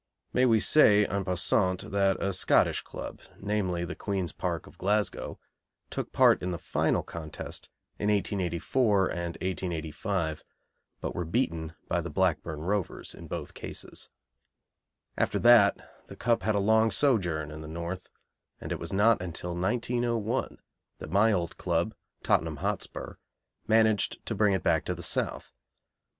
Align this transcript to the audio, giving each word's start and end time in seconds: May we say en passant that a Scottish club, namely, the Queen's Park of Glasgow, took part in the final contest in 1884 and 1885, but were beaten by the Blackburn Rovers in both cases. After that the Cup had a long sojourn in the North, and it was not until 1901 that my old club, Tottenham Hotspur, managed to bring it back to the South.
May 0.33 0.47
we 0.47 0.59
say 0.59 1.05
en 1.05 1.23
passant 1.25 1.91
that 1.91 2.19
a 2.19 2.33
Scottish 2.33 2.81
club, 2.81 3.19
namely, 3.39 3.85
the 3.85 3.93
Queen's 3.93 4.31
Park 4.31 4.65
of 4.65 4.79
Glasgow, 4.79 5.37
took 5.91 6.11
part 6.11 6.41
in 6.41 6.49
the 6.49 6.57
final 6.57 7.03
contest 7.03 7.69
in 7.99 8.09
1884 8.09 9.09
and 9.09 9.19
1885, 9.43 10.43
but 11.01 11.13
were 11.13 11.23
beaten 11.23 11.75
by 11.87 12.01
the 12.01 12.09
Blackburn 12.09 12.61
Rovers 12.61 13.13
in 13.13 13.27
both 13.27 13.53
cases. 13.53 14.09
After 15.19 15.37
that 15.37 15.77
the 16.07 16.15
Cup 16.15 16.41
had 16.41 16.55
a 16.55 16.59
long 16.59 16.89
sojourn 16.89 17.51
in 17.51 17.61
the 17.61 17.67
North, 17.67 18.09
and 18.59 18.71
it 18.71 18.79
was 18.79 18.91
not 18.91 19.21
until 19.21 19.53
1901 19.55 20.57
that 20.97 21.11
my 21.11 21.31
old 21.31 21.57
club, 21.57 21.93
Tottenham 22.23 22.55
Hotspur, 22.57 23.17
managed 23.67 24.25
to 24.25 24.33
bring 24.33 24.53
it 24.55 24.63
back 24.63 24.83
to 24.85 24.95
the 24.95 25.03
South. 25.03 25.53